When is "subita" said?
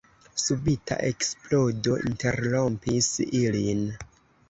0.43-0.97